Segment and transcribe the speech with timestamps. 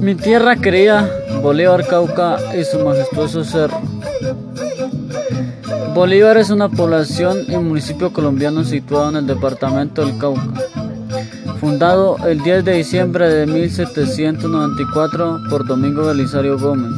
[0.00, 1.10] Mi tierra querida,
[1.42, 3.80] Bolívar Cauca y su majestuoso cerro.
[5.94, 10.52] Bolívar es una población y municipio colombiano situado en el departamento del Cauca,
[11.60, 16.92] fundado el 10 de diciembre de 1794 por Domingo Belisario Gómez.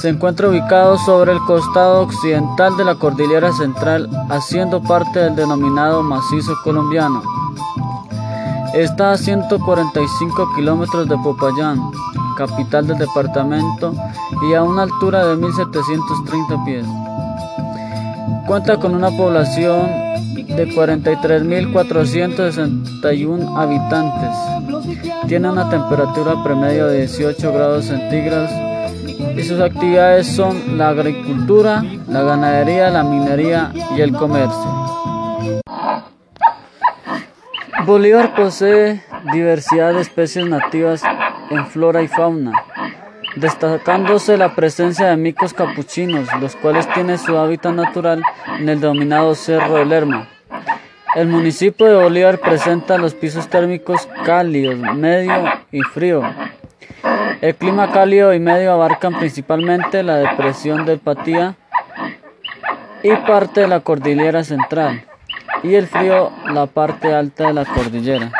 [0.00, 6.02] Se encuentra ubicado sobre el costado occidental de la cordillera central, haciendo parte del denominado
[6.02, 7.22] macizo colombiano.
[8.72, 11.78] Está a 145 kilómetros de Popayán,
[12.38, 13.92] capital del departamento,
[14.48, 16.86] y a una altura de 1730 pies.
[18.46, 19.86] Cuenta con una población
[20.34, 24.34] de 43.461 habitantes.
[25.28, 28.50] Tiene una temperatura promedio de 18 grados centígrados
[29.36, 34.80] y sus actividades son la agricultura, la ganadería, la minería y el comercio.
[37.86, 41.02] Bolívar posee diversidad de especies nativas
[41.50, 42.52] en flora y fauna,
[43.36, 48.22] destacándose la presencia de micos capuchinos, los cuales tienen su hábitat natural
[48.58, 50.28] en el denominado Cerro del Lerma.
[51.16, 56.22] El municipio de Bolívar presenta los pisos térmicos cálidos, medio y frío.
[57.40, 61.54] El clima cálido y medio abarcan principalmente la depresión del Patía
[63.02, 65.04] y parte de la cordillera central
[65.62, 68.30] y el frío la parte alta de la cordillera.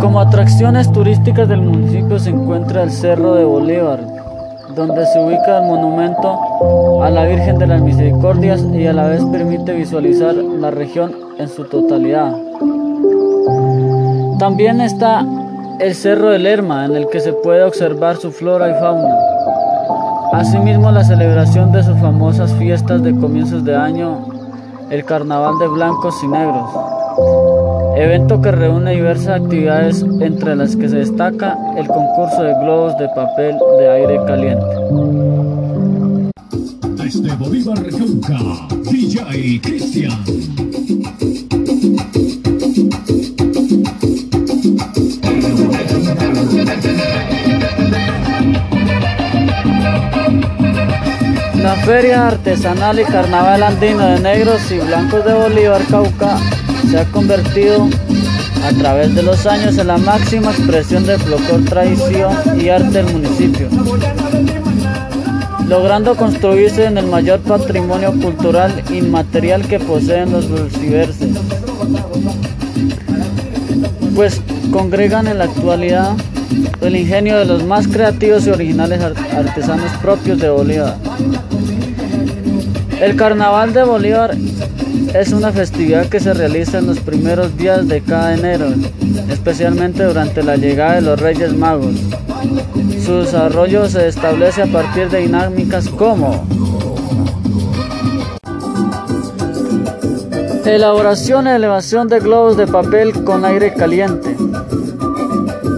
[0.00, 4.00] Como atracciones turísticas del municipio se encuentra el Cerro de Bolívar,
[4.74, 9.24] donde se ubica el monumento a la Virgen de las Misericordias y a la vez
[9.24, 12.34] permite visualizar la región en su totalidad.
[14.38, 15.24] También está
[15.80, 19.14] el Cerro de Lerma, en el que se puede observar su flora y fauna.
[20.32, 24.26] Asimismo, la celebración de sus famosas fiestas de comienzos de año,
[24.90, 26.68] el Carnaval de Blancos y Negros,
[27.96, 33.08] evento que reúne diversas actividades entre las que se destaca el concurso de globos de
[33.08, 34.66] papel de aire caliente.
[37.02, 37.78] Desde Bolívar
[38.90, 40.12] DJ Cristian.
[51.62, 56.38] La Feria Artesanal y Carnaval Andino de Negros y Blancos de Bolívar Cauca
[56.88, 57.88] se ha convertido
[58.64, 63.12] a través de los años en la máxima expresión de folclor, tradición y arte del
[63.12, 63.68] municipio,
[65.68, 71.36] logrando construirse en el mayor patrimonio cultural inmaterial que poseen los dulciverses,
[74.14, 74.40] pues
[74.70, 76.12] congregan en la actualidad
[76.80, 80.96] el ingenio de los más creativos y originales artesanos propios de Bolívar.
[83.00, 84.36] El Carnaval de Bolívar
[85.14, 88.66] es una festividad que se realiza en los primeros días de cada enero,
[89.30, 91.94] especialmente durante la llegada de los Reyes Magos.
[93.04, 96.46] Su desarrollo se establece a partir de dinámicas como
[100.64, 104.36] elaboración y elevación de globos de papel con aire caliente.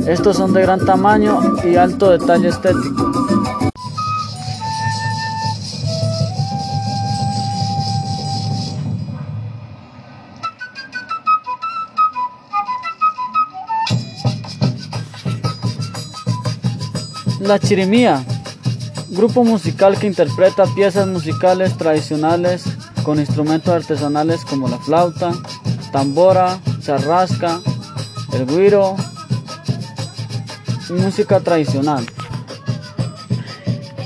[0.06, 3.06] Estos son de gran tamaño y alto detalle estético.
[17.41, 18.25] La Chirimía,
[19.11, 22.65] grupo musical que interpreta piezas musicales tradicionales
[23.03, 25.33] con instrumentos artesanales como la flauta,
[25.93, 27.60] tambora, charrasca,
[28.33, 28.97] el guiro
[30.91, 32.07] música tradicional.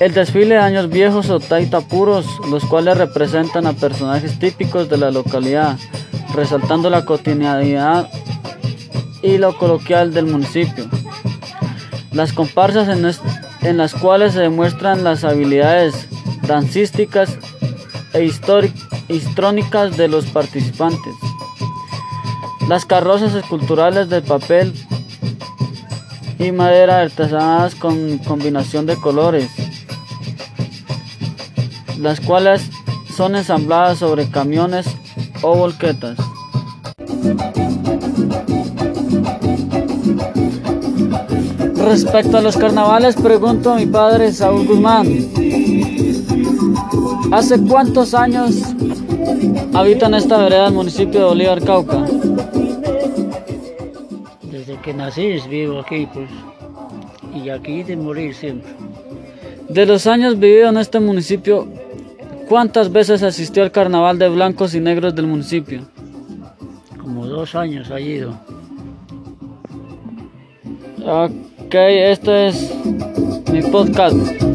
[0.00, 5.10] El desfile de años viejos o taitapuros, los cuales representan a personajes típicos de la
[5.10, 5.78] localidad,
[6.34, 8.08] resaltando la cotidianidad
[9.22, 10.88] y lo coloquial del municipio.
[12.12, 16.08] Las comparsas en, las cuales se demuestran las habilidades
[16.42, 17.38] dancísticas
[18.12, 18.24] e
[19.08, 21.14] histrónicas de los participantes.
[22.68, 24.74] Las carrozas esculturales de papel
[26.38, 29.48] y madera artesanas con combinación de colores,
[31.98, 32.62] las cuales
[33.14, 34.86] son ensambladas sobre camiones
[35.42, 36.16] o volquetas.
[41.84, 45.06] Respecto a los carnavales, pregunto a mi padre Saúl Guzmán.
[47.32, 48.62] ¿Hace cuántos años
[49.74, 52.06] habitan esta vereda del municipio de Bolívar, Cauca?
[54.42, 56.28] Desde que nací vivo aquí, pues,
[57.34, 58.70] y aquí de morir siempre.
[59.68, 61.68] De los años vividos en este municipio,
[62.50, 65.86] ¿Cuántas veces asistió al carnaval de blancos y negros del municipio?
[67.00, 68.36] Como dos años ha ido.
[71.70, 72.68] Ok, esto es
[73.52, 74.49] mi podcast.